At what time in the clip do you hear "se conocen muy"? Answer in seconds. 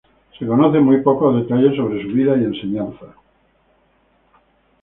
0.39-1.01